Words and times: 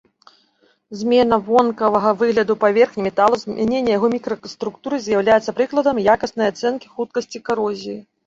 Змена 0.99 1.37
вонкавага 1.49 2.13
выгляду 2.21 2.53
паверхні 2.63 3.01
металу, 3.07 3.35
змяненне 3.43 3.91
яго 3.97 4.07
мікраструктуры 4.15 4.95
з'яўляюцца 5.05 5.55
прыкладамі 5.59 6.07
якаснай 6.15 6.47
ацэнкі 6.55 6.87
хуткасці 6.97 7.37
карозіі. 7.51 7.99